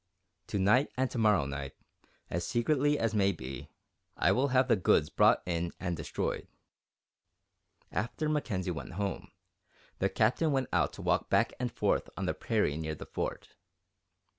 [0.47, 1.73] To night and to morrow night,
[2.27, 3.69] as secretly as may be,
[4.17, 6.47] I will have the goods brought in and destroyed."
[7.91, 9.29] After Mackenzie went home,
[9.99, 13.49] the Captain went out to walk back and forth on the prairie near the Fort.